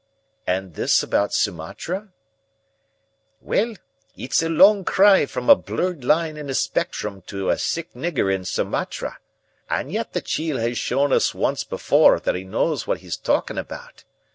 [0.47, 2.09] "And this about Sumatra?"
[3.39, 3.75] "Well,
[4.17, 8.33] it's a long cry from a blurred line in a spectrum to a sick nigger
[8.33, 9.19] in Sumatra.
[9.69, 13.59] And yet the chiel has shown us once before that he knows what he's talking
[13.59, 14.03] about.